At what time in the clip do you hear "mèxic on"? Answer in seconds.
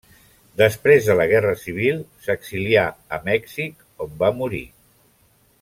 3.31-4.19